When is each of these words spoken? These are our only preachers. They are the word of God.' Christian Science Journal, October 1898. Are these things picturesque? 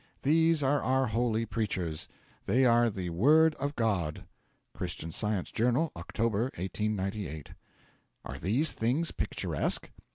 These 0.23 0.63
are 0.63 0.81
our 0.81 1.11
only 1.13 1.45
preachers. 1.45 2.09
They 2.47 2.65
are 2.65 2.89
the 2.89 3.11
word 3.11 3.53
of 3.59 3.75
God.' 3.75 4.23
Christian 4.73 5.11
Science 5.11 5.51
Journal, 5.51 5.91
October 5.95 6.45
1898. 6.57 7.51
Are 8.25 8.39
these 8.39 8.71
things 8.71 9.11
picturesque? 9.11 9.91